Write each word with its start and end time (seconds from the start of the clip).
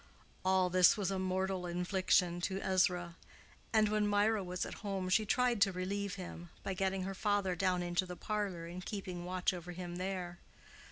All 0.43 0.71
this 0.71 0.97
was 0.97 1.11
a 1.11 1.19
mortal 1.19 1.67
infliction 1.67 2.41
to 2.41 2.59
Ezra; 2.59 3.17
and 3.71 3.87
when 3.87 4.09
Mirah 4.09 4.43
was 4.43 4.65
at 4.65 4.73
home 4.81 5.09
she 5.09 5.27
tried 5.27 5.61
to 5.61 5.71
relieve 5.71 6.15
him, 6.15 6.49
by 6.63 6.73
getting 6.73 7.03
her 7.03 7.13
father 7.13 7.55
down 7.55 7.83
into 7.83 8.07
the 8.07 8.15
parlor 8.17 8.65
and 8.65 8.83
keeping 8.83 9.25
watch 9.25 9.53
over 9.53 9.73
him 9.73 9.97
there. 9.97 10.39